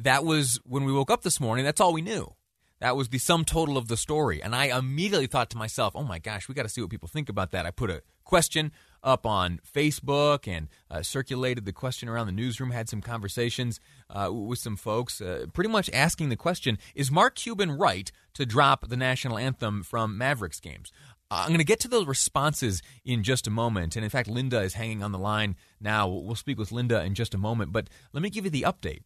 that 0.00 0.24
was 0.24 0.60
when 0.64 0.84
we 0.84 0.92
woke 0.92 1.10
up 1.10 1.22
this 1.22 1.40
morning, 1.40 1.64
that's 1.64 1.80
all 1.80 1.92
we 1.92 2.02
knew. 2.02 2.34
That 2.80 2.96
was 2.96 3.08
the 3.08 3.18
sum 3.18 3.44
total 3.44 3.78
of 3.78 3.88
the 3.88 3.96
story. 3.96 4.42
And 4.42 4.54
I 4.54 4.66
immediately 4.66 5.26
thought 5.26 5.50
to 5.50 5.56
myself, 5.56 5.94
oh 5.96 6.04
my 6.04 6.18
gosh, 6.18 6.46
we 6.48 6.54
got 6.54 6.64
to 6.64 6.68
see 6.68 6.82
what 6.82 6.90
people 6.90 7.08
think 7.08 7.28
about 7.28 7.50
that. 7.52 7.64
I 7.64 7.70
put 7.70 7.90
a 7.90 8.02
question 8.24 8.72
up 9.02 9.24
on 9.24 9.60
Facebook 9.74 10.46
and 10.46 10.68
uh, 10.90 11.00
circulated 11.00 11.64
the 11.64 11.72
question 11.72 12.08
around 12.08 12.26
the 12.26 12.32
newsroom, 12.32 12.72
had 12.72 12.88
some 12.88 13.00
conversations 13.00 13.80
uh, 14.10 14.30
with 14.30 14.58
some 14.58 14.76
folks, 14.76 15.20
uh, 15.20 15.46
pretty 15.52 15.70
much 15.70 15.88
asking 15.92 16.28
the 16.28 16.36
question 16.36 16.76
Is 16.94 17.10
Mark 17.10 17.36
Cuban 17.36 17.72
right 17.72 18.10
to 18.34 18.44
drop 18.44 18.88
the 18.88 18.96
national 18.96 19.38
anthem 19.38 19.82
from 19.82 20.18
Mavericks 20.18 20.60
games? 20.60 20.92
Uh, 21.30 21.42
I'm 21.42 21.48
going 21.48 21.58
to 21.58 21.64
get 21.64 21.80
to 21.80 21.88
those 21.88 22.06
responses 22.06 22.82
in 23.04 23.22
just 23.22 23.46
a 23.46 23.50
moment. 23.50 23.96
And 23.96 24.04
in 24.04 24.10
fact, 24.10 24.28
Linda 24.28 24.60
is 24.60 24.74
hanging 24.74 25.02
on 25.02 25.12
the 25.12 25.18
line 25.18 25.56
now. 25.80 26.08
We'll 26.08 26.36
speak 26.36 26.58
with 26.58 26.72
Linda 26.72 27.02
in 27.02 27.14
just 27.14 27.34
a 27.34 27.38
moment. 27.38 27.72
But 27.72 27.88
let 28.12 28.22
me 28.22 28.30
give 28.30 28.44
you 28.44 28.50
the 28.50 28.62
update. 28.62 29.00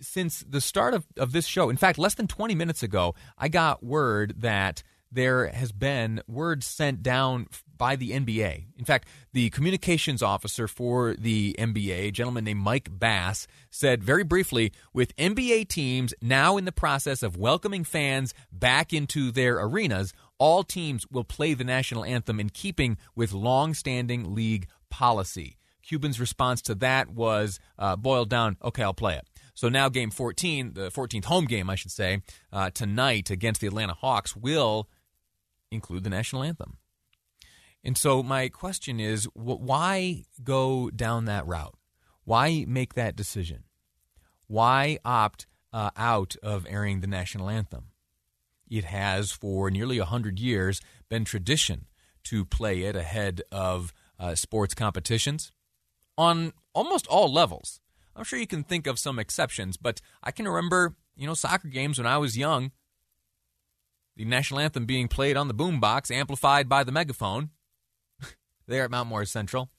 since 0.00 0.44
the 0.48 0.60
start 0.60 0.94
of, 0.94 1.06
of 1.16 1.32
this 1.32 1.46
show, 1.46 1.68
in 1.68 1.76
fact, 1.76 1.98
less 1.98 2.14
than 2.14 2.26
20 2.26 2.54
minutes 2.54 2.82
ago, 2.82 3.14
I 3.36 3.48
got 3.48 3.82
word 3.82 4.34
that 4.38 4.82
there 5.14 5.46
has 5.48 5.72
been 5.72 6.20
word 6.26 6.64
sent 6.64 7.02
down 7.02 7.46
by 7.76 7.96
the 7.96 8.10
NBA. 8.10 8.64
In 8.76 8.84
fact, 8.84 9.08
the 9.32 9.50
communications 9.50 10.22
officer 10.22 10.66
for 10.66 11.14
the 11.14 11.54
NBA, 11.58 12.08
a 12.08 12.10
gentleman 12.10 12.44
named 12.44 12.60
Mike 12.60 12.88
Bass, 12.90 13.46
said 13.70 14.02
very 14.02 14.24
briefly 14.24 14.72
with 14.92 15.16
NBA 15.16 15.68
teams 15.68 16.14
now 16.20 16.56
in 16.56 16.64
the 16.64 16.72
process 16.72 17.22
of 17.22 17.36
welcoming 17.36 17.84
fans 17.84 18.34
back 18.52 18.92
into 18.92 19.30
their 19.30 19.58
arenas, 19.58 20.12
all 20.44 20.62
teams 20.62 21.10
will 21.10 21.24
play 21.24 21.54
the 21.54 21.64
national 21.64 22.04
anthem 22.04 22.38
in 22.38 22.50
keeping 22.50 22.98
with 23.16 23.32
long 23.32 23.72
standing 23.72 24.34
league 24.34 24.68
policy. 24.90 25.56
Cuban's 25.82 26.20
response 26.20 26.60
to 26.60 26.74
that 26.74 27.08
was 27.08 27.58
uh, 27.78 27.96
boiled 27.96 28.28
down, 28.28 28.58
okay, 28.62 28.82
I'll 28.82 28.92
play 28.92 29.16
it. 29.16 29.26
So 29.54 29.70
now, 29.70 29.88
game 29.88 30.10
14, 30.10 30.74
the 30.74 30.90
14th 30.90 31.24
home 31.24 31.46
game, 31.46 31.70
I 31.70 31.76
should 31.76 31.92
say, 31.92 32.20
uh, 32.52 32.68
tonight 32.68 33.30
against 33.30 33.62
the 33.62 33.68
Atlanta 33.68 33.94
Hawks 33.94 34.36
will 34.36 34.90
include 35.70 36.04
the 36.04 36.10
national 36.10 36.42
anthem. 36.42 36.76
And 37.82 37.96
so, 37.96 38.22
my 38.22 38.50
question 38.50 39.00
is 39.00 39.26
why 39.32 40.24
go 40.42 40.90
down 40.90 41.24
that 41.24 41.46
route? 41.46 41.78
Why 42.24 42.66
make 42.68 42.92
that 42.94 43.16
decision? 43.16 43.64
Why 44.46 44.98
opt 45.06 45.46
uh, 45.72 45.88
out 45.96 46.36
of 46.42 46.66
airing 46.68 47.00
the 47.00 47.06
national 47.06 47.48
anthem? 47.48 47.93
It 48.68 48.84
has, 48.84 49.30
for 49.30 49.70
nearly 49.70 49.98
100 49.98 50.38
years, 50.38 50.80
been 51.08 51.24
tradition 51.24 51.86
to 52.24 52.44
play 52.44 52.82
it 52.82 52.96
ahead 52.96 53.42
of 53.52 53.92
uh, 54.18 54.34
sports 54.34 54.74
competitions 54.74 55.52
on 56.16 56.52
almost 56.72 57.06
all 57.06 57.32
levels. 57.32 57.80
I'm 58.16 58.24
sure 58.24 58.38
you 58.38 58.46
can 58.46 58.64
think 58.64 58.86
of 58.86 58.98
some 58.98 59.18
exceptions, 59.18 59.76
but 59.76 60.00
I 60.22 60.30
can 60.30 60.46
remember, 60.46 60.94
you 61.16 61.26
know, 61.26 61.34
soccer 61.34 61.68
games 61.68 61.98
when 61.98 62.06
I 62.06 62.18
was 62.18 62.38
young, 62.38 62.72
the 64.16 64.24
national 64.24 64.60
anthem 64.60 64.86
being 64.86 65.08
played 65.08 65.36
on 65.36 65.48
the 65.48 65.54
boombox, 65.54 66.10
amplified 66.10 66.68
by 66.68 66.84
the 66.84 66.92
megaphone, 66.92 67.50
there 68.66 68.84
at 68.84 68.90
Mount 68.90 69.08
Morris 69.08 69.32
Central. 69.32 69.70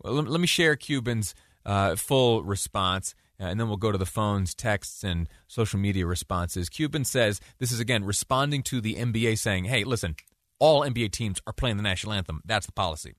Well, 0.00 0.14
let, 0.14 0.40
me 0.40 0.46
share 0.46 0.76
Cuban's 0.76 1.34
uh, 1.64 1.96
full 1.96 2.42
response, 2.42 3.14
Uh, 3.40 3.44
and 3.44 3.60
then 3.60 3.68
we'll 3.68 3.76
go 3.76 3.92
to 3.92 3.98
the 3.98 4.06
phones, 4.06 4.54
texts, 4.54 5.04
and 5.04 5.28
social 5.46 5.78
media 5.78 6.06
responses. 6.06 6.68
Cuban 6.68 7.04
says 7.04 7.40
this 7.58 7.72
is 7.72 7.80
again 7.80 8.04
responding 8.04 8.62
to 8.64 8.80
the 8.80 8.94
NBA 8.96 9.38
saying, 9.38 9.64
"Hey, 9.64 9.84
listen, 9.84 10.16
all 10.58 10.82
NBA 10.82 11.10
teams 11.12 11.40
are 11.46 11.52
playing 11.52 11.76
the 11.76 11.82
national 11.82 12.14
anthem. 12.14 12.40
That's 12.44 12.66
the 12.66 12.72
policy." 12.72 13.14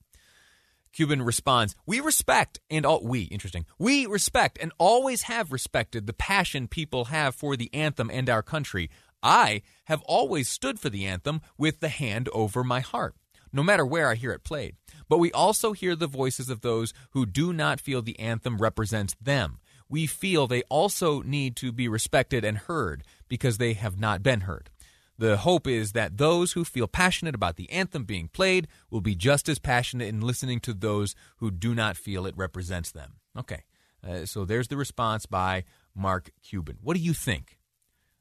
Cuban 0.92 1.22
responds, 1.22 1.76
We 1.86 2.00
respect 2.00 2.60
and 2.70 2.84
all 2.84 3.04
we, 3.04 3.22
interesting. 3.22 3.66
We 3.78 4.06
respect 4.06 4.58
and 4.60 4.72
always 4.78 5.22
have 5.22 5.52
respected 5.52 6.06
the 6.06 6.12
passion 6.12 6.66
people 6.66 7.06
have 7.06 7.34
for 7.34 7.56
the 7.56 7.72
anthem 7.72 8.10
and 8.12 8.28
our 8.28 8.42
country. 8.42 8.90
I 9.22 9.62
have 9.84 10.02
always 10.02 10.48
stood 10.48 10.78
for 10.78 10.90
the 10.90 11.06
anthem 11.06 11.40
with 11.56 11.80
the 11.80 11.88
hand 11.88 12.28
over 12.32 12.62
my 12.62 12.80
heart, 12.80 13.14
no 13.52 13.62
matter 13.62 13.84
where 13.84 14.08
I 14.08 14.14
hear 14.14 14.32
it 14.32 14.44
played. 14.44 14.76
But 15.08 15.18
we 15.18 15.32
also 15.32 15.72
hear 15.72 15.96
the 15.96 16.06
voices 16.06 16.50
of 16.50 16.60
those 16.60 16.92
who 17.10 17.26
do 17.26 17.52
not 17.52 17.80
feel 17.80 18.02
the 18.02 18.18
anthem 18.18 18.58
represents 18.58 19.16
them. 19.20 19.58
We 19.88 20.06
feel 20.06 20.46
they 20.46 20.62
also 20.64 21.22
need 21.22 21.56
to 21.56 21.72
be 21.72 21.88
respected 21.88 22.44
and 22.44 22.58
heard 22.58 23.04
because 23.28 23.58
they 23.58 23.72
have 23.72 23.98
not 23.98 24.22
been 24.22 24.42
heard. 24.42 24.70
The 25.18 25.38
hope 25.38 25.66
is 25.66 25.92
that 25.92 26.16
those 26.16 26.52
who 26.52 26.64
feel 26.64 26.86
passionate 26.86 27.34
about 27.34 27.56
the 27.56 27.70
anthem 27.72 28.04
being 28.04 28.28
played 28.28 28.68
will 28.88 29.00
be 29.00 29.16
just 29.16 29.48
as 29.48 29.58
passionate 29.58 30.08
in 30.08 30.20
listening 30.20 30.60
to 30.60 30.72
those 30.72 31.16
who 31.38 31.50
do 31.50 31.74
not 31.74 31.96
feel 31.96 32.24
it 32.24 32.36
represents 32.36 32.92
them. 32.92 33.14
Okay, 33.36 33.64
uh, 34.06 34.26
so 34.26 34.44
there's 34.44 34.68
the 34.68 34.76
response 34.76 35.26
by 35.26 35.64
Mark 35.94 36.30
Cuban. 36.42 36.78
What 36.82 36.96
do 36.96 37.02
you 37.02 37.14
think? 37.14 37.58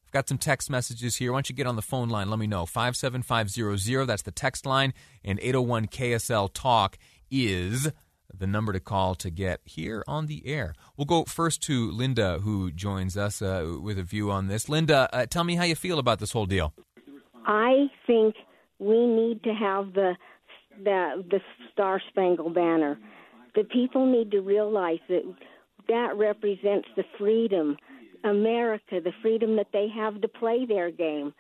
I've 0.06 0.12
got 0.12 0.28
some 0.28 0.40
text 0.40 0.70
messages 0.72 1.18
here. 1.18 1.32
Why 1.32 1.38
don't 1.38 1.50
you 1.50 1.56
get 1.56 1.68
on 1.68 1.76
the 1.76 1.82
phone 1.82 2.10
line? 2.10 2.30
Let 2.30 2.40
me 2.40 2.48
know. 2.48 2.66
57500, 2.66 4.06
that's 4.06 4.24
the 4.24 4.32
text 4.32 4.66
line, 4.66 4.94
and 5.24 5.38
801 5.40 5.88
KSL 5.88 6.50
Talk 6.52 6.98
is 7.30 7.92
the 8.34 8.48
number 8.48 8.74
to 8.74 8.80
call 8.80 9.16
to 9.16 9.30
get 9.30 9.62
here 9.66 10.04
on 10.08 10.28
the 10.28 10.46
air. 10.46 10.74
We'll 10.96 11.06
go 11.06 11.24
first 11.26 11.62
to 11.64 11.92
Linda, 11.92 12.40
who 12.40 12.72
joins 12.72 13.18
us 13.18 13.42
uh, 13.42 13.78
with 13.82 13.98
a 13.98 14.04
view 14.04 14.32
on 14.32 14.48
this. 14.48 14.70
Linda, 14.70 15.10
uh, 15.14 15.26
tell 15.26 15.44
me 15.44 15.56
how 15.56 15.64
you 15.64 15.76
feel 15.76 16.00
about 16.00 16.20
this 16.20 16.32
whole 16.32 16.46
deal. 16.46 16.74
I 17.46 17.88
think 18.06 18.36
we 18.80 19.06
need 19.08 19.44
to 19.44 19.54
have 19.54 19.94
the 19.94 20.16
the 20.84 21.24
the 21.30 21.40
Star 21.72 22.02
Spangled 22.10 22.54
Banner. 22.54 23.00
The 23.56 23.64
people 23.64 24.06
need 24.06 24.32
to 24.32 24.42
realize 24.42 25.00
that 25.08 25.24
that 25.88 26.16
represents 26.16 26.88
the 26.96 27.04
freedom, 27.18 27.78
America, 28.24 29.00
the 29.04 29.14
freedom 29.22 29.56
that 29.56 29.68
they 29.72 29.88
have 29.96 30.22
to 30.22 30.28
play 30.28 30.66
their 30.66 30.92
game. 30.92 31.34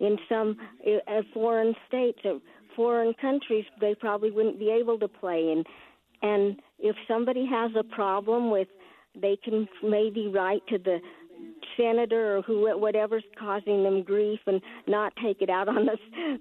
In 0.00 0.18
some 0.28 0.56
uh, 0.86 1.22
foreign 1.32 1.74
states, 1.88 2.20
foreign 2.76 3.14
countries, 3.14 3.64
they 3.80 3.94
probably 3.94 4.30
wouldn't 4.30 4.58
be 4.58 4.70
able 4.70 4.98
to 4.98 5.08
play. 5.08 5.52
And 5.52 5.64
and 6.24 6.58
if 6.78 6.96
somebody 7.06 7.46
has 7.46 7.72
a 7.78 7.84
problem 7.84 8.50
with, 8.50 8.68
they 9.14 9.36
can 9.44 9.68
maybe 9.82 10.26
write 10.26 10.62
to 10.68 10.78
the 10.78 10.98
senator 11.76 12.38
or 12.38 12.42
who 12.42 12.78
whatever's 12.78 13.24
causing 13.38 13.84
them 13.84 14.02
grief 14.02 14.40
and 14.46 14.62
not 14.88 15.12
take 15.22 15.42
it 15.42 15.50
out 15.50 15.68
on 15.68 15.86
the 15.86 16.38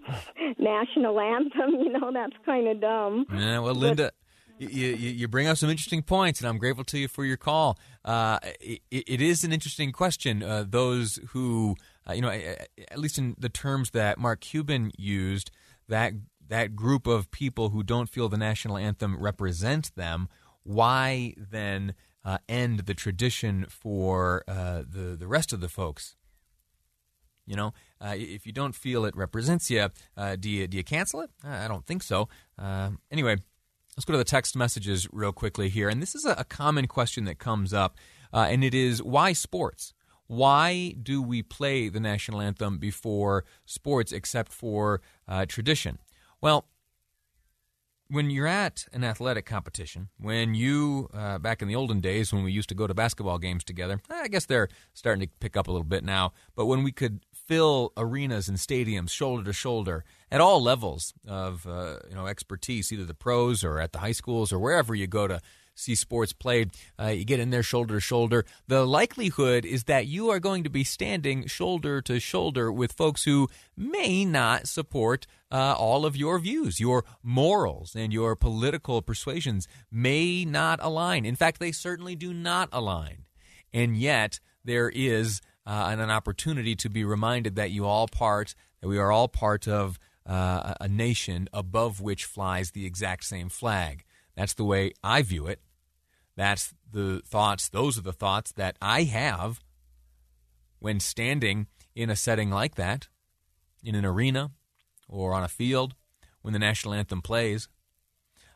national 0.57 1.19
anthem. 1.19 1.71
You 1.81 1.91
know, 1.91 2.11
that's 2.13 2.35
kind 2.45 2.67
of 2.67 2.79
dumb. 2.79 3.25
Yeah, 3.33 3.59
well, 3.59 3.75
Linda. 3.75 4.05
But, 4.05 4.13
you, 4.59 4.69
you, 4.69 5.09
you, 5.09 5.27
bring 5.27 5.47
up 5.47 5.57
some 5.57 5.69
interesting 5.69 6.03
points, 6.03 6.39
and 6.39 6.47
I'm 6.47 6.59
grateful 6.59 6.85
to 6.85 6.97
you 6.97 7.07
for 7.09 7.25
your 7.25 7.37
call. 7.37 7.77
Uh, 8.05 8.39
it, 8.61 8.81
it 8.91 9.19
is 9.19 9.43
an 9.43 9.51
interesting 9.51 9.91
question. 9.91 10.41
Uh, 10.41 10.63
those 10.65 11.19
who, 11.29 11.75
uh, 12.07 12.13
you 12.13 12.21
know, 12.21 12.29
at 12.29 12.97
least 12.97 13.17
in 13.17 13.35
the 13.37 13.49
terms 13.49 13.89
that 13.89 14.19
Mark 14.19 14.39
Cuban 14.39 14.91
used, 14.97 15.51
that 15.89 16.13
that 16.53 16.75
group 16.75 17.07
of 17.07 17.31
people 17.31 17.69
who 17.69 17.81
don't 17.81 18.07
feel 18.07 18.29
the 18.29 18.37
national 18.37 18.77
anthem 18.77 19.19
represents 19.19 19.89
them, 19.89 20.29
why 20.61 21.33
then 21.35 21.95
uh, 22.23 22.37
end 22.47 22.81
the 22.81 22.93
tradition 22.93 23.65
for 23.67 24.43
uh, 24.47 24.83
the 24.87 25.17
the 25.17 25.25
rest 25.25 25.51
of 25.51 25.61
the 25.61 25.67
folks. 25.67 26.15
You 27.47 27.55
know, 27.55 27.73
uh, 27.99 28.13
if 28.15 28.45
you 28.45 28.53
don't 28.53 28.75
feel 28.75 29.03
it 29.03 29.15
represents 29.15 29.71
you, 29.71 29.89
uh, 30.15 30.35
do 30.35 30.47
you 30.47 30.67
do 30.67 30.77
you 30.77 30.83
cancel 30.83 31.21
it? 31.21 31.31
I 31.43 31.67
don't 31.67 31.87
think 31.87 32.03
so. 32.03 32.29
Uh, 32.55 32.91
anyway, 33.09 33.37
let's 33.97 34.05
go 34.05 34.13
to 34.13 34.19
the 34.19 34.23
text 34.23 34.55
messages 34.55 35.07
real 35.11 35.33
quickly 35.33 35.69
here, 35.69 35.89
and 35.89 36.03
this 36.03 36.13
is 36.13 36.23
a, 36.23 36.35
a 36.37 36.43
common 36.43 36.85
question 36.85 37.25
that 37.25 37.39
comes 37.39 37.73
up, 37.73 37.97
uh, 38.31 38.45
and 38.47 38.63
it 38.63 38.75
is 38.75 39.01
why 39.01 39.33
sports. 39.33 39.95
Why 40.27 40.95
do 41.01 41.19
we 41.23 41.41
play 41.41 41.89
the 41.89 41.99
national 41.99 42.41
anthem 42.41 42.77
before 42.77 43.43
sports, 43.65 44.11
except 44.11 44.53
for 44.53 45.01
tradition? 45.47 45.97
Well, 46.43 46.65
when 48.09 48.29
you're 48.29 48.47
at 48.47 48.85
an 48.91 49.05
athletic 49.05 49.45
competition, 49.45 50.09
when 50.19 50.55
you, 50.55 51.09
uh, 51.13 51.37
back 51.37 51.61
in 51.61 51.69
the 51.69 51.75
olden 51.75 52.01
days 52.01 52.33
when 52.33 52.43
we 52.43 52.51
used 52.51 52.67
to 52.67 52.75
go 52.75 52.85
to 52.85 52.93
basketball 52.93 53.37
games 53.37 53.63
together, 53.63 54.01
I 54.09 54.27
guess 54.27 54.45
they're 54.45 54.67
starting 54.93 55.25
to 55.25 55.33
pick 55.39 55.55
up 55.55 55.69
a 55.69 55.71
little 55.71 55.85
bit 55.85 56.03
now, 56.03 56.33
but 56.53 56.65
when 56.65 56.83
we 56.83 56.91
could 56.91 57.21
fill 57.31 57.93
arenas 57.95 58.49
and 58.49 58.57
stadiums 58.57 59.11
shoulder 59.11 59.45
to 59.45 59.53
shoulder 59.53 60.03
at 60.29 60.41
all 60.41 60.61
levels 60.61 61.13
of 61.25 61.65
uh, 61.65 61.99
you 62.09 62.15
know 62.15 62.27
expertise, 62.27 62.91
either 62.91 63.05
the 63.05 63.13
pros 63.13 63.63
or 63.63 63.79
at 63.79 63.93
the 63.93 63.99
high 63.99 64.11
schools 64.11 64.51
or 64.51 64.59
wherever 64.59 64.93
you 64.93 65.07
go 65.07 65.29
to 65.29 65.39
see 65.75 65.95
sports 65.95 66.33
played, 66.33 66.71
uh, 66.99 67.07
you 67.07 67.25
get 67.25 67.39
in 67.39 67.49
there 67.49 67.63
shoulder 67.63 67.95
to 67.95 67.99
shoulder. 67.99 68.45
The 68.67 68.85
likelihood 68.85 69.65
is 69.65 69.85
that 69.85 70.07
you 70.07 70.29
are 70.29 70.39
going 70.39 70.63
to 70.63 70.69
be 70.69 70.83
standing 70.83 71.47
shoulder 71.47 72.01
to 72.03 72.19
shoulder 72.19 72.71
with 72.71 72.93
folks 72.93 73.23
who 73.23 73.49
may 73.75 74.25
not 74.25 74.67
support 74.67 75.25
uh, 75.51 75.75
all 75.77 76.05
of 76.05 76.15
your 76.15 76.39
views. 76.39 76.79
Your 76.79 77.03
morals 77.21 77.95
and 77.95 78.11
your 78.11 78.35
political 78.35 79.01
persuasions 79.01 79.67
may 79.91 80.45
not 80.45 80.79
align. 80.81 81.25
In 81.25 81.35
fact, 81.35 81.59
they 81.59 81.71
certainly 81.71 82.15
do 82.15 82.33
not 82.33 82.69
align. 82.71 83.25
And 83.73 83.97
yet, 83.97 84.39
there 84.63 84.89
is 84.89 85.41
uh, 85.65 85.95
an, 85.97 86.09
opportunity 86.09 86.75
to 86.75 86.89
be 86.89 87.03
reminded 87.03 87.55
that 87.55 87.71
you 87.71 87.85
all 87.85 88.07
part, 88.07 88.55
that 88.81 88.87
we 88.87 88.97
are 88.97 89.11
all 89.11 89.27
part 89.27 89.67
of 89.67 89.99
uh, 90.25 90.73
a 90.79 90.87
nation 90.87 91.49
above 91.53 92.01
which 92.01 92.25
flies 92.25 92.71
the 92.71 92.85
exact 92.85 93.23
same 93.23 93.49
flag. 93.49 94.03
That's 94.35 94.53
the 94.53 94.63
way 94.63 94.93
I 95.03 95.21
view 95.21 95.47
it. 95.47 95.59
That's 96.35 96.73
the 96.91 97.21
thoughts, 97.25 97.69
those 97.69 97.97
are 97.97 98.01
the 98.01 98.13
thoughts 98.13 98.51
that 98.53 98.77
I 98.81 99.03
have 99.03 99.61
when 100.79 100.99
standing 100.99 101.67
in 101.95 102.09
a 102.09 102.15
setting 102.15 102.49
like 102.49 102.75
that, 102.75 103.07
in 103.83 103.95
an 103.95 104.05
arena 104.05 104.51
or 105.07 105.33
on 105.33 105.43
a 105.43 105.47
field, 105.47 105.95
when 106.41 106.53
the 106.53 106.59
national 106.59 106.93
anthem 106.93 107.21
plays. 107.21 107.67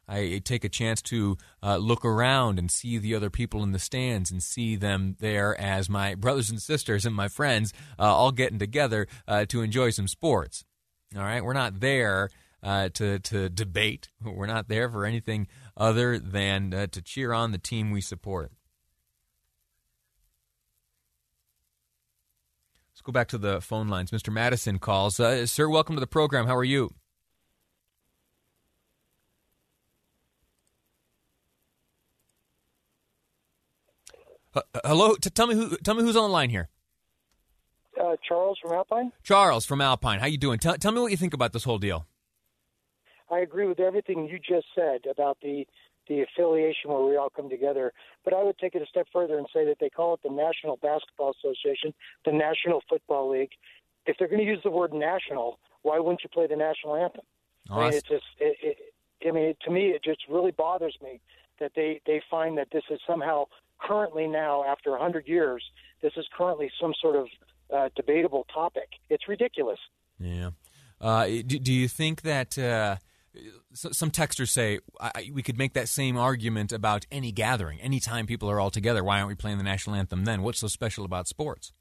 I 0.07 0.41
take 0.43 0.63
a 0.63 0.69
chance 0.69 1.01
to 1.03 1.37
uh, 1.61 1.77
look 1.77 2.05
around 2.05 2.59
and 2.59 2.71
see 2.71 2.97
the 2.97 3.13
other 3.13 3.29
people 3.29 3.61
in 3.63 3.73
the 3.73 3.79
stands 3.79 4.31
and 4.31 4.41
see 4.41 4.75
them 4.77 5.17
there 5.19 5.59
as 5.59 5.89
my 5.89 6.15
brothers 6.15 6.49
and 6.49 6.61
sisters 6.61 7.05
and 7.05 7.13
my 7.13 7.27
friends 7.27 7.73
uh, 7.99 8.03
all 8.03 8.31
getting 8.31 8.57
together 8.57 9.07
uh, 9.27 9.45
to 9.47 9.61
enjoy 9.61 9.89
some 9.89 10.07
sports. 10.07 10.63
All 11.15 11.23
right, 11.23 11.43
we're 11.43 11.53
not 11.53 11.81
there 11.81 12.29
uh, 12.63 12.89
to 12.93 13.19
to 13.19 13.49
debate. 13.49 14.09
We're 14.23 14.45
not 14.47 14.67
there 14.67 14.89
for 14.89 15.05
anything 15.05 15.47
other 15.77 16.17
than 16.17 16.73
uh, 16.73 16.87
to 16.87 17.01
cheer 17.01 17.31
on 17.31 17.51
the 17.51 17.57
team 17.57 17.91
we 17.91 18.01
support. 18.01 18.51
Let's 22.91 23.01
go 23.01 23.11
back 23.11 23.27
to 23.29 23.37
the 23.37 23.61
phone 23.61 23.87
lines. 23.87 24.09
Mr. 24.09 24.33
Madison 24.33 24.79
calls. 24.79 25.19
Uh, 25.19 25.45
sir, 25.45 25.69
welcome 25.69 25.95
to 25.95 25.99
the 25.99 26.07
program. 26.07 26.47
How 26.47 26.57
are 26.57 26.63
you? 26.63 26.95
Uh, 34.55 34.61
hello. 34.83 35.13
T- 35.13 35.29
tell 35.29 35.45
me 35.45 35.53
who. 35.53 35.77
Tell 35.77 35.93
me 35.93 36.01
who's 36.01 36.15
on 36.15 36.23
the 36.23 36.33
line 36.33 36.49
here. 36.49 36.69
Uh, 38.01 38.15
Charles 38.27 38.57
from 38.61 38.71
Alpine. 38.73 39.11
Charles 39.23 39.65
from 39.65 39.81
Alpine. 39.81 40.19
How 40.19 40.25
you 40.25 40.37
doing? 40.37 40.57
Tell, 40.57 40.75
tell 40.77 40.91
me 40.91 40.99
what 40.99 41.11
you 41.11 41.17
think 41.17 41.35
about 41.35 41.53
this 41.53 41.63
whole 41.63 41.77
deal. 41.77 42.07
I 43.29 43.39
agree 43.39 43.67
with 43.67 43.79
everything 43.79 44.27
you 44.27 44.39
just 44.39 44.67
said 44.75 45.05
about 45.09 45.37
the 45.41 45.65
the 46.07 46.21
affiliation 46.21 46.89
where 46.89 47.03
we 47.03 47.17
all 47.17 47.29
come 47.29 47.49
together. 47.49 47.91
But 48.23 48.33
I 48.33 48.41
would 48.41 48.57
take 48.57 48.75
it 48.75 48.81
a 48.81 48.85
step 48.85 49.07
further 49.11 49.37
and 49.37 49.45
say 49.53 49.65
that 49.65 49.77
they 49.81 49.89
call 49.89 50.13
it 50.13 50.21
the 50.23 50.29
National 50.29 50.77
Basketball 50.77 51.33
Association, 51.37 51.93
the 52.23 52.31
National 52.31 52.81
Football 52.89 53.29
League. 53.31 53.51
If 54.05 54.15
they're 54.17 54.29
going 54.29 54.39
to 54.39 54.45
use 54.47 54.61
the 54.63 54.71
word 54.71 54.93
national, 54.93 55.59
why 55.81 55.99
wouldn't 55.99 56.23
you 56.23 56.29
play 56.29 56.47
the 56.47 56.55
national 56.55 56.95
anthem? 56.95 57.25
Oh, 57.69 57.73
I 57.73 57.77
mean, 57.77 57.91
that's- 57.91 58.03
it 58.03 58.05
just, 58.07 58.25
it, 58.39 58.57
it, 58.61 58.77
I 59.27 59.31
mean, 59.31 59.53
to 59.65 59.69
me, 59.71 59.87
it 59.89 60.01
just 60.01 60.21
really 60.29 60.51
bothers 60.51 60.95
me 61.03 61.19
that 61.59 61.71
they 61.75 61.99
they 62.05 62.21
find 62.31 62.57
that 62.57 62.69
this 62.71 62.83
is 62.89 62.99
somehow 63.05 63.45
currently 63.79 64.27
now, 64.27 64.63
after 64.63 64.95
a 64.95 64.99
hundred 64.99 65.27
years, 65.27 65.63
this 66.01 66.13
is 66.15 66.25
currently 66.37 66.71
some 66.79 66.93
sort 67.01 67.15
of 67.17 67.27
uh, 67.75 67.89
debatable 67.97 68.45
topic. 68.53 68.89
It's 69.09 69.27
ridiculous. 69.27 69.79
Yeah. 70.19 70.51
Uh, 71.01 71.25
do, 71.25 71.59
do 71.59 71.73
you 71.73 71.87
think 71.87 72.21
that 72.21 72.57
uh, 72.57 72.95
some 73.73 74.11
texters 74.11 74.49
say 74.49 74.79
I, 74.99 75.31
we 75.33 75.43
could 75.43 75.57
make 75.57 75.73
that 75.73 75.89
same 75.89 76.17
argument 76.17 76.71
about 76.71 77.05
any 77.11 77.31
gathering, 77.31 77.79
any 77.81 77.99
time 77.99 78.25
people 78.25 78.49
are 78.49 78.59
all 78.59 78.71
together? 78.71 79.03
Why 79.03 79.17
aren't 79.17 79.29
we 79.29 79.35
playing 79.35 79.57
the 79.57 79.63
national 79.63 79.95
anthem 79.95 80.25
then? 80.25 80.41
What's 80.41 80.59
so 80.59 80.67
special 80.67 81.05
about 81.05 81.27
sports? 81.27 81.73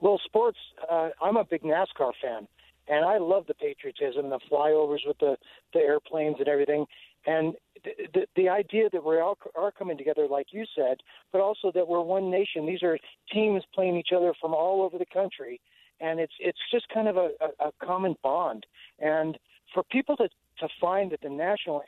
Well, 0.00 0.20
sports. 0.24 0.58
Uh, 0.90 1.10
I'm 1.22 1.36
a 1.36 1.44
big 1.44 1.62
NASCAR 1.62 2.12
fan, 2.22 2.46
and 2.88 3.04
I 3.04 3.18
love 3.18 3.46
the 3.46 3.54
patriotism, 3.54 4.30
the 4.30 4.40
flyovers 4.50 5.06
with 5.06 5.18
the 5.18 5.36
the 5.72 5.80
airplanes 5.80 6.36
and 6.38 6.48
everything, 6.48 6.86
and 7.26 7.54
the 7.82 7.90
the, 8.12 8.26
the 8.36 8.48
idea 8.48 8.90
that 8.92 9.04
we 9.04 9.18
all 9.18 9.38
are 9.54 9.72
coming 9.72 9.96
together, 9.96 10.26
like 10.28 10.48
you 10.52 10.64
said, 10.76 10.98
but 11.32 11.40
also 11.40 11.72
that 11.74 11.88
we're 11.88 12.02
one 12.02 12.30
nation. 12.30 12.66
These 12.66 12.82
are 12.82 12.98
teams 13.32 13.62
playing 13.74 13.96
each 13.96 14.10
other 14.14 14.32
from 14.40 14.54
all 14.54 14.82
over 14.82 14.98
the 14.98 15.06
country, 15.06 15.60
and 16.00 16.20
it's 16.20 16.34
it's 16.38 16.58
just 16.70 16.88
kind 16.92 17.08
of 17.08 17.16
a, 17.16 17.30
a, 17.40 17.68
a 17.68 17.72
common 17.84 18.16
bond. 18.22 18.66
And 18.98 19.38
for 19.76 19.82
people 19.90 20.16
to 20.16 20.28
to 20.58 20.68
find 20.80 21.12
that 21.12 21.20
the 21.20 21.28
national 21.28 21.82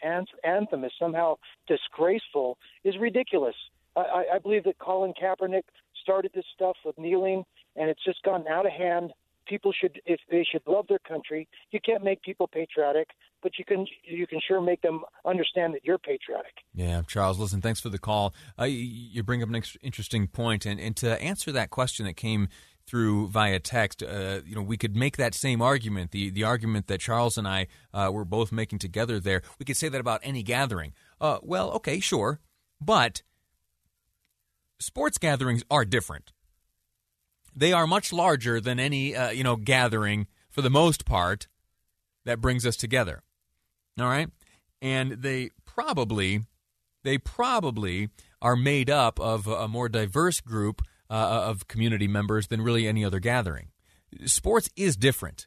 anthem 0.45 0.85
is 0.85 0.93
somehow 1.01 1.37
disgraceful 1.67 2.59
is 2.85 2.95
ridiculous. 3.01 3.55
I, 3.97 4.25
I, 4.35 4.39
believe 4.39 4.65
that 4.65 4.79
Colin 4.79 5.15
Kaepernick 5.21 5.63
started 6.03 6.33
this 6.35 6.45
stuff 6.55 6.77
with 6.85 6.99
kneeling, 6.99 7.45
and 7.77 7.89
it's 7.89 8.05
just 8.05 8.23
gone 8.25 8.47
out 8.47 8.67
of 8.67 8.73
hand. 8.73 9.13
People 9.47 9.73
should, 9.73 10.03
if 10.05 10.21
they 10.31 10.45
should 10.53 10.61
love 10.67 10.85
their 10.87 10.99
country, 10.99 11.49
you 11.71 11.81
can't 11.81 12.05
make 12.05 12.21
people 12.21 12.47
patriotic, 12.47 13.09
but 13.43 13.53
you 13.59 13.65
can, 13.65 13.87
you 14.05 14.27
can 14.27 14.39
sure 14.47 14.61
make 14.61 14.83
them 14.83 15.01
understand 15.25 15.73
that 15.73 15.81
you're 15.83 15.97
patriotic. 15.97 16.53
Yeah, 16.75 17.01
Charles, 17.09 17.39
listen, 17.39 17.63
thanks 17.63 17.81
for 17.81 17.89
the 17.89 17.99
call. 17.99 18.35
Uh, 18.61 18.65
you 18.65 19.23
bring 19.23 19.43
up 19.43 19.49
an 19.49 19.63
interesting 19.83 20.27
point, 20.27 20.67
and, 20.67 20.79
and 20.79 20.95
to 20.97 21.21
answer 21.23 21.51
that 21.53 21.71
question 21.71 22.05
that 22.05 22.19
came 22.19 22.49
through 22.89 23.29
via 23.29 23.61
text, 23.61 24.03
uh, 24.03 24.41
you 24.47 24.55
know, 24.55 24.63
we 24.63 24.79
could 24.79 24.97
make 24.97 25.19
that 25.19 25.35
same 25.35 25.61
argument, 25.61 26.11
the 26.11 26.31
the 26.31 26.43
argument 26.43 26.87
that 26.87 27.01
Charles 27.01 27.37
and 27.37 27.47
I 27.47 27.67
uh, 27.93 28.11
were 28.13 28.25
both 28.25 28.51
making 28.51 28.79
together 28.79 29.21
there. 29.21 29.43
We 29.59 29.67
could 29.67 29.77
say 29.77 29.91
that 29.91 30.01
about 30.01 30.21
any 30.23 30.43
gathering. 30.43 30.95
Uh, 31.21 31.39
well, 31.43 31.71
okay, 31.73 32.01
sure, 32.01 32.41
but 32.81 33.23
sports 34.81 35.19
gatherings 35.19 35.63
are 35.71 35.85
different. 35.85 36.33
They 37.55 37.73
are 37.73 37.87
much 37.87 38.13
larger 38.13 38.59
than 38.61 38.81
any 38.81 39.15
uh, 39.15 39.31
you 39.31 39.45
know 39.45 39.57
gathering 39.57 40.27
for 40.49 40.63
the 40.63 40.71
most 40.71 41.05
part 41.05 41.47
that 42.25 42.41
brings 42.41 42.65
us 42.65 42.77
together. 42.77 43.23
All 44.01 44.07
right, 44.07 44.31
and 44.81 45.13
they 45.13 45.51
probably 45.67 46.41
they 47.05 47.19
probably 47.19 48.09
are 48.41 48.57
made 48.57 48.89
up 48.89 49.21
of 49.21 49.47
a 49.47 49.69
more 49.69 49.91
diverse 49.91 50.41
group 50.41 50.81
uh, 51.11 51.45
of 51.47 51.69
community 51.69 52.09
members 52.09 52.49
than 52.49 52.63
really 52.63 52.87
any 52.87 53.05
other 53.05 53.21
gathering. 53.21 53.69
Sports 54.25 54.71
is 54.77 54.97
different. 54.97 55.47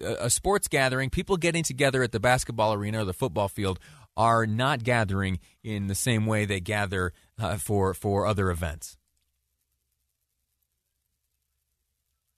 A 0.00 0.26
a 0.26 0.30
sports 0.30 0.68
gathering, 0.68 1.10
people 1.10 1.36
getting 1.36 1.64
together 1.64 2.02
at 2.02 2.12
the 2.12 2.20
basketball 2.20 2.72
arena 2.72 3.02
or 3.02 3.04
the 3.04 3.12
football 3.12 3.48
field, 3.48 3.80
are 4.16 4.46
not 4.46 4.84
gathering 4.84 5.40
in 5.62 5.86
the 5.86 5.94
same 5.94 6.26
way 6.26 6.44
they 6.44 6.60
gather 6.60 7.12
uh, 7.38 7.56
for 7.56 7.94
for 7.94 8.26
other 8.26 8.50
events. 8.50 8.96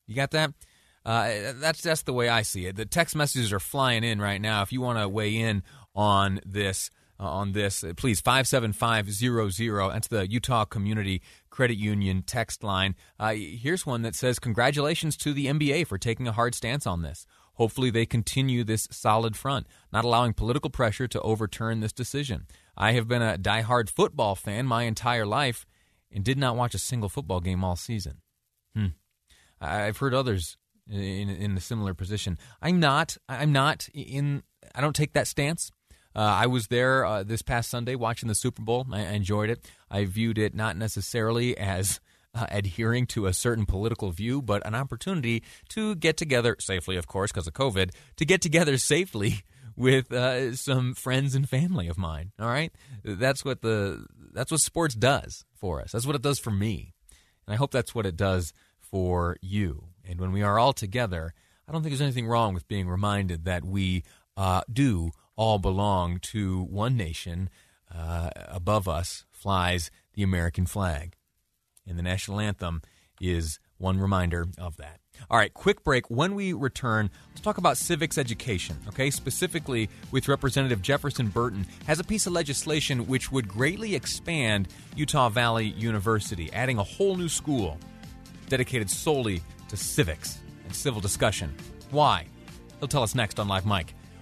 You 0.07 0.15
got 0.15 0.31
that? 0.33 0.53
Uh, 1.05 1.53
that's 1.57 1.83
that's 1.83 2.03
the 2.03 2.13
way 2.13 2.29
I 2.29 2.43
see 2.43 2.67
it. 2.67 2.77
The 2.77 2.87
text 2.87 3.15
messages 3.15 3.53
are 3.53 3.61
flying 3.61 4.05
in 4.05 4.21
right 4.21 4.41
now. 4.41 4.63
If 4.63 4.73
you 4.73 4.81
want 4.81 4.99
to 4.99 5.09
weigh 5.09 5.37
in 5.37 5.63
on 5.95 6.41
this, 6.47 6.91
uh, 7.19 7.25
on 7.25 7.53
this, 7.53 7.85
uh, 7.85 7.93
please 7.97 8.21
five 8.21 8.47
seven 8.47 8.73
five 8.73 9.11
zero 9.11 9.49
zero. 9.49 9.91
That's 9.91 10.09
the 10.09 10.29
Utah 10.31 10.65
Community 10.65 11.23
Credit 11.51 11.77
Union 11.77 12.23
text 12.23 12.65
line. 12.65 12.97
Uh, 13.19 13.35
here's 13.35 13.87
one 13.87 14.03
that 14.03 14.15
says, 14.15 14.39
"Congratulations 14.39 15.17
to 15.19 15.33
the 15.33 15.47
NBA 15.47 15.87
for 15.87 15.99
taking 15.99 16.27
a 16.27 16.33
hard 16.33 16.55
stance 16.55 16.87
on 16.87 17.03
this. 17.03 17.27
Hopefully, 17.55 17.91
they 17.91 18.05
continue 18.05 18.65
this 18.65 18.89
solid 18.91 19.37
front, 19.37 19.67
not 19.93 20.05
allowing 20.05 20.33
political 20.33 20.71
pressure 20.71 21.07
to 21.07 21.21
overturn 21.21 21.81
this 21.81 21.93
decision. 21.93 22.47
I 22.77 22.93
have 22.93 23.07
been 23.07 23.23
a 23.23 23.39
diehard 23.39 23.89
football 23.91 24.35
fan 24.35 24.67
my 24.67 24.83
entire 24.83 25.27
life, 25.27 25.65
and 26.11 26.25
did 26.25 26.37
not 26.37 26.57
watch 26.57 26.75
a 26.75 26.79
single 26.79 27.09
football 27.09 27.41
game 27.41 27.63
all 27.63 27.77
season." 27.77 28.23
Hmm. 28.75 28.87
I've 29.61 29.99
heard 29.99 30.15
others 30.15 30.57
in 30.91 31.31
in 31.31 31.57
a 31.57 31.61
similar 31.61 31.95
position. 31.95 32.39
I'm 32.61 32.81
not. 32.81 33.17
I'm 33.29 33.53
not 33.53 33.89
in. 33.95 34.43
I 34.75 34.81
don't 34.81 34.97
take 34.97 35.13
that 35.13 35.29
stance. 35.29 35.71
Uh, 36.17 36.21
I 36.21 36.47
was 36.47 36.69
there 36.69 37.05
uh, 37.05 37.23
this 37.25 37.43
past 37.43 37.71
Sunday 37.71 37.97
watching 37.97 38.29
the 38.29 38.35
Super 38.35 38.63
Bowl. 38.63 38.87
I 38.93 39.01
enjoyed 39.01 39.51
it. 39.51 39.69
I 39.91 40.05
viewed 40.05 40.39
it 40.39 40.55
not 40.55 40.77
necessarily 40.77 41.57
as 41.59 42.01
uh, 42.35 42.47
adhering 42.51 43.07
to 43.07 43.27
a 43.27 43.33
certain 43.33 43.67
political 43.67 44.11
view, 44.11 44.43
but 44.43 44.65
an 44.67 44.75
opportunity 44.75 45.43
to 45.71 45.95
get 45.95 46.17
together 46.17 46.57
safely, 46.61 46.97
of 46.97 47.07
course, 47.07 47.33
because 47.33 47.47
of 47.47 47.55
COVID, 47.55 47.91
to 48.17 48.25
get 48.25 48.41
together 48.41 48.77
safely 48.79 49.43
with 49.77 50.13
uh, 50.13 50.55
some 50.55 50.95
friends 50.95 51.35
and 51.35 51.49
family 51.49 51.89
of 51.89 51.99
mine. 51.99 52.33
All 52.39 52.49
right, 52.49 52.73
that's 53.05 53.45
what 53.45 53.63
the 53.63 54.07
that's 54.33 54.51
what 54.51 54.61
sports 54.61 54.95
does 54.95 55.45
for 55.55 55.81
us. 55.81 55.93
That's 55.93 56.07
what 56.07 56.17
it 56.17 56.23
does 56.23 56.39
for 56.39 56.51
me, 56.51 56.95
and 57.47 57.55
I 57.55 57.57
hope 57.57 57.71
that's 57.71 57.95
what 57.95 58.07
it 58.07 58.17
does 58.17 58.53
for 58.79 59.37
you. 59.41 59.89
And 60.05 60.21
when 60.21 60.33
we 60.33 60.43
are 60.43 60.59
all 60.59 60.73
together, 60.73 61.35
I 61.69 61.73
don't 61.73 61.83
think 61.83 61.93
there's 61.93 62.03
anything 62.03 62.27
wrong 62.27 62.55
with 62.55 62.69
being 62.69 62.89
reminded 62.89 63.45
that 63.47 63.65
we 63.65 64.05
uh, 64.37 64.63
do 64.73 65.13
all 65.37 65.59
belong 65.59 66.19
to 66.21 66.63
one 66.63 66.97
nation. 66.97 67.51
Uh, 67.95 68.31
above 68.49 68.89
us 68.89 69.25
flies 69.31 69.91
the 70.15 70.23
American 70.23 70.67
flag. 70.67 71.17
And 71.87 71.99
the 71.99 72.03
national 72.03 72.41
anthem 72.41 72.83
is 73.21 73.61
one 73.79 73.99
reminder 73.99 74.47
of 74.59 74.77
that. 74.79 75.01
All 75.31 75.39
right, 75.39 75.53
quick 75.55 75.85
break. 75.85 76.11
When 76.11 76.35
we 76.35 76.53
return, 76.53 77.11
let's 77.29 77.41
talk 77.41 77.59
about 77.59 77.77
civics 77.77 78.19
education, 78.19 78.77
okay? 78.89 79.11
Specifically 79.11 79.89
with 80.11 80.27
Representative 80.27 80.83
Jefferson 80.83 81.29
Burton 81.29 81.67
has 81.87 82.01
a 82.01 82.05
piece 82.05 82.27
of 82.27 82.33
legislation 82.33 83.07
which 83.07 83.31
would 83.31 83.47
greatly 83.47 83.95
expand 83.95 84.69
Utah 84.97 85.29
Valley 85.29 85.67
University, 85.67 86.53
adding 86.53 86.79
a 86.79 86.83
whole 86.83 87.17
new 87.17 87.29
school 87.29 87.79
dedicated 88.49 88.91
solely 88.91 89.41
to 89.69 89.77
civics 89.77 90.39
and 90.65 90.75
civil 90.75 91.01
discussion. 91.01 91.55
Why? 91.91 92.27
He'll 92.81 92.89
tell 92.89 93.03
us 93.03 93.15
next 93.15 93.39
on 93.39 93.49
Live 93.49 93.67
Mic. 93.67 93.95